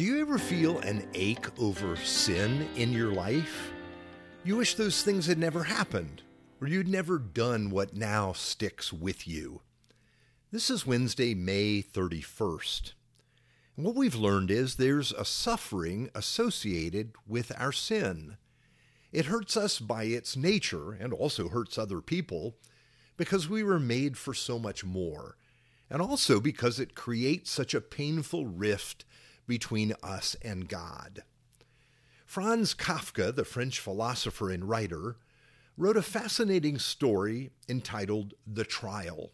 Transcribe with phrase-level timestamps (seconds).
[0.00, 3.70] Do you ever feel an ache over sin in your life?
[4.44, 6.22] You wish those things had never happened,
[6.58, 9.60] or you'd never done what now sticks with you.
[10.50, 12.94] This is Wednesday, May 31st.
[13.76, 18.38] And what we've learned is there's a suffering associated with our sin.
[19.12, 22.56] It hurts us by its nature and also hurts other people
[23.18, 25.36] because we were made for so much more,
[25.90, 29.04] and also because it creates such a painful rift
[29.50, 31.24] between us and God.
[32.24, 35.16] Franz Kafka, the French philosopher and writer,
[35.76, 39.32] wrote a fascinating story entitled The Trial.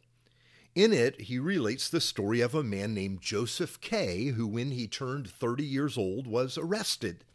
[0.74, 4.88] In it, he relates the story of a man named Joseph K., who, when he
[4.88, 7.26] turned 30 years old, was arrested.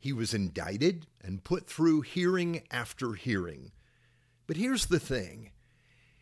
[0.00, 3.70] He was indicted and put through hearing after hearing.
[4.48, 5.52] But here's the thing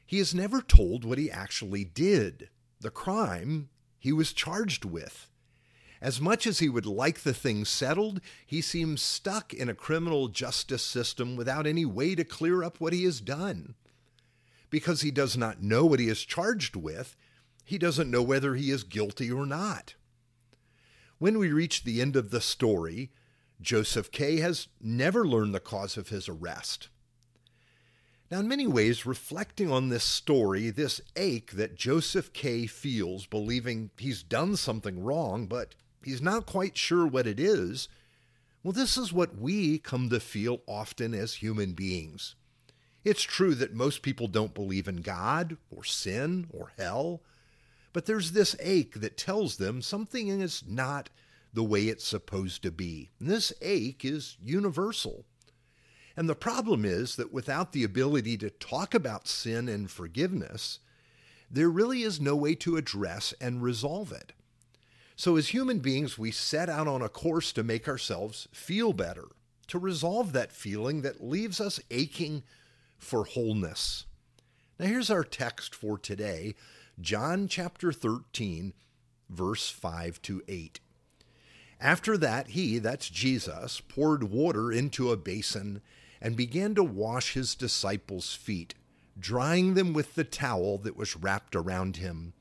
[0.04, 5.30] he is never told what he actually did, the crime he was charged with.
[6.02, 10.26] As much as he would like the thing settled, he seems stuck in a criminal
[10.26, 13.76] justice system without any way to clear up what he has done.
[14.68, 17.14] Because he does not know what he is charged with,
[17.64, 19.94] he doesn't know whether he is guilty or not.
[21.18, 23.12] When we reach the end of the story,
[23.60, 24.40] Joseph K.
[24.40, 26.88] has never learned the cause of his arrest.
[28.28, 32.66] Now, in many ways, reflecting on this story, this ache that Joseph K.
[32.66, 37.88] feels, believing he's done something wrong, but he's not quite sure what it is,
[38.62, 42.36] well, this is what we come to feel often as human beings.
[43.04, 47.22] It's true that most people don't believe in God or sin or hell,
[47.92, 51.10] but there's this ache that tells them something is not
[51.52, 53.10] the way it's supposed to be.
[53.18, 55.24] And this ache is universal.
[56.16, 60.78] And the problem is that without the ability to talk about sin and forgiveness,
[61.50, 64.32] there really is no way to address and resolve it.
[65.16, 69.26] So, as human beings, we set out on a course to make ourselves feel better,
[69.68, 72.42] to resolve that feeling that leaves us aching
[72.98, 74.06] for wholeness.
[74.78, 76.54] Now, here's our text for today
[77.00, 78.72] John chapter 13,
[79.28, 80.80] verse 5 to 8.
[81.80, 85.82] After that, he, that's Jesus, poured water into a basin
[86.20, 88.74] and began to wash his disciples' feet,
[89.18, 92.32] drying them with the towel that was wrapped around him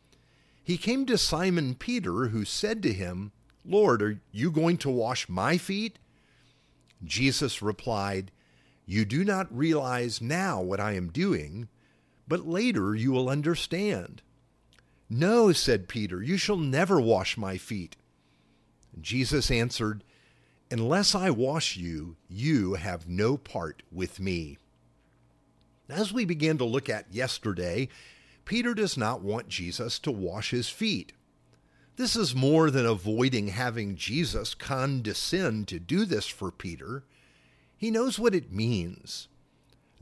[0.63, 3.31] he came to Simon Peter, who said to him,
[3.65, 5.97] Lord, are you going to wash my feet?
[7.03, 8.31] Jesus replied,
[8.85, 11.67] You do not realize now what I am doing,
[12.27, 14.21] but later you will understand.
[15.09, 17.97] No, said Peter, you shall never wash my feet.
[18.99, 20.03] Jesus answered,
[20.69, 24.57] Unless I wash you, you have no part with me.
[25.89, 27.89] As we began to look at yesterday,
[28.51, 31.13] Peter does not want Jesus to wash his feet.
[31.95, 37.05] This is more than avoiding having Jesus condescend to do this for Peter.
[37.77, 39.29] He knows what it means.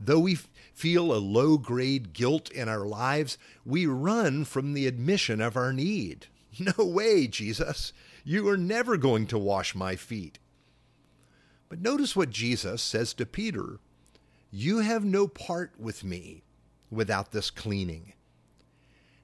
[0.00, 0.34] Though we
[0.74, 5.72] feel a low grade guilt in our lives, we run from the admission of our
[5.72, 6.26] need.
[6.58, 7.92] No way, Jesus.
[8.24, 10.40] You are never going to wash my feet.
[11.68, 13.78] But notice what Jesus says to Peter
[14.50, 16.42] You have no part with me
[16.90, 18.14] without this cleaning.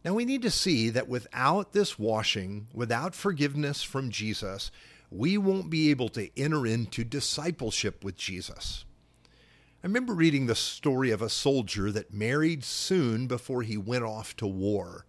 [0.06, 4.70] Now we need to see that without this washing, without forgiveness from Jesus,
[5.10, 8.84] we won't be able to enter into discipleship with Jesus.
[9.82, 14.36] I remember reading the story of a soldier that married soon before he went off
[14.36, 15.06] to war.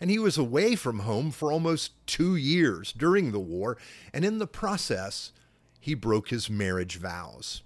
[0.00, 3.78] And he was away from home for almost two years during the war,
[4.12, 5.30] and in the process,
[5.78, 7.62] he broke his marriage vows.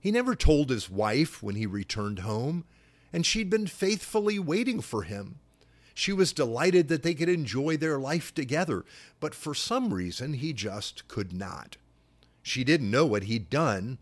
[0.00, 2.64] He never told his wife when he returned home,
[3.12, 5.38] and she'd been faithfully waiting for him
[6.00, 8.86] she was delighted that they could enjoy their life together,
[9.20, 11.76] but for some reason he just could not.
[12.42, 13.98] She didn't know what he'd done,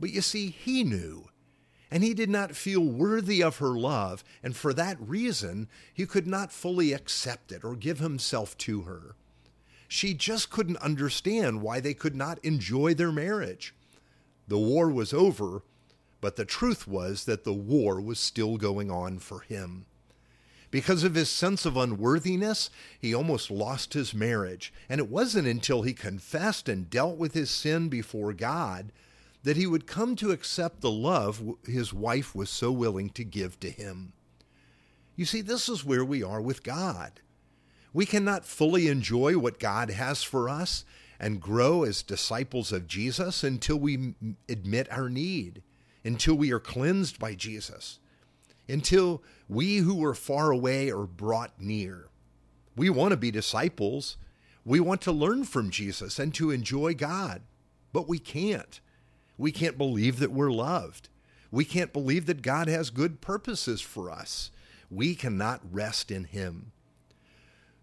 [0.00, 1.28] but you see, he knew.
[1.90, 6.26] And he did not feel worthy of her love, and for that reason he could
[6.26, 9.14] not fully accept it or give himself to her.
[9.88, 13.74] She just couldn't understand why they could not enjoy their marriage.
[14.48, 15.64] The war was over,
[16.22, 19.84] but the truth was that the war was still going on for him.
[20.70, 24.72] Because of his sense of unworthiness, he almost lost his marriage.
[24.88, 28.92] And it wasn't until he confessed and dealt with his sin before God
[29.42, 33.58] that he would come to accept the love his wife was so willing to give
[33.60, 34.12] to him.
[35.16, 37.20] You see, this is where we are with God.
[37.92, 40.84] We cannot fully enjoy what God has for us
[41.18, 44.14] and grow as disciples of Jesus until we
[44.48, 45.62] admit our need,
[46.04, 47.98] until we are cleansed by Jesus
[48.70, 52.08] until we who were far away are brought near.
[52.76, 54.16] We want to be disciples.
[54.64, 57.42] We want to learn from Jesus and to enjoy God,
[57.92, 58.80] but we can't.
[59.36, 61.08] We can't believe that we're loved.
[61.50, 64.50] We can't believe that God has good purposes for us.
[64.90, 66.72] We cannot rest in Him.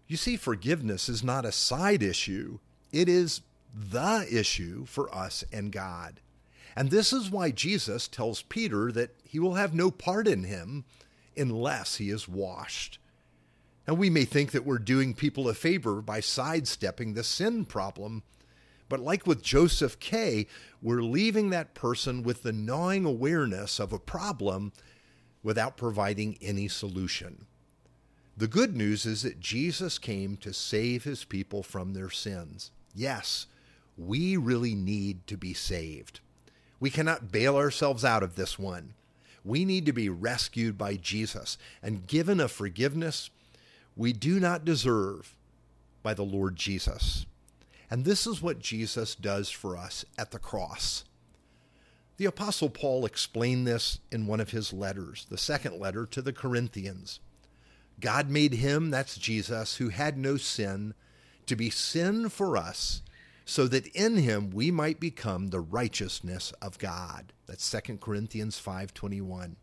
[0.06, 2.60] You see, forgiveness is not a side issue,
[2.92, 3.42] it is
[3.74, 6.20] the issue for us and God.
[6.78, 10.84] And this is why Jesus tells Peter that he will have no part in him
[11.36, 13.00] unless he is washed.
[13.88, 18.22] Now, we may think that we're doing people a favor by sidestepping the sin problem,
[18.88, 20.46] but like with Joseph K.,
[20.80, 24.72] we're leaving that person with the gnawing awareness of a problem
[25.42, 27.46] without providing any solution.
[28.36, 32.70] The good news is that Jesus came to save his people from their sins.
[32.94, 33.46] Yes,
[33.96, 36.20] we really need to be saved.
[36.80, 38.94] We cannot bail ourselves out of this one.
[39.44, 43.30] We need to be rescued by Jesus and given a forgiveness
[43.96, 45.34] we do not deserve
[46.02, 47.26] by the Lord Jesus.
[47.90, 51.04] And this is what Jesus does for us at the cross.
[52.16, 56.32] The Apostle Paul explained this in one of his letters, the second letter to the
[56.32, 57.20] Corinthians.
[58.00, 60.94] God made him, that's Jesus, who had no sin,
[61.46, 63.02] to be sin for us,
[63.48, 67.32] so that in him we might become the righteousness of God.
[67.46, 69.56] That's 2 Corinthians 5:21.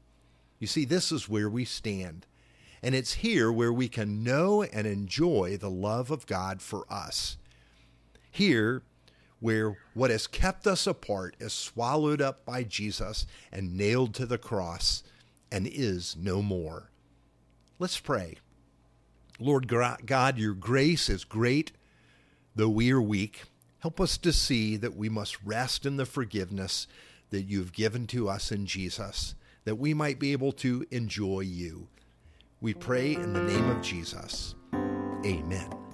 [0.57, 2.25] You see, this is where we stand.
[2.81, 7.37] And it's here where we can know and enjoy the love of God for us.
[8.31, 8.81] Here,
[9.39, 14.39] where what has kept us apart is swallowed up by Jesus and nailed to the
[14.39, 15.03] cross
[15.51, 16.89] and is no more.
[17.77, 18.37] Let's pray.
[19.39, 21.71] Lord God, your grace is great,
[22.55, 23.43] though we are weak.
[23.85, 26.87] Help us to see that we must rest in the forgiveness
[27.29, 31.87] that you've given to us in Jesus, that we might be able to enjoy you.
[32.61, 34.55] We pray in the name of Jesus.
[35.23, 35.84] Amen.